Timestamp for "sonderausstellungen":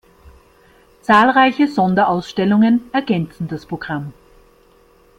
1.67-2.89